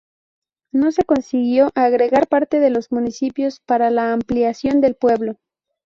[0.71, 5.37] No se consiguió agregar parte de los municipios para la ampliación del pueblo.